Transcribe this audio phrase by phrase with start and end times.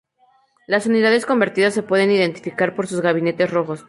[0.65, 3.79] Las unidades convertidas se pueden identificar por sus gabinetes rojos.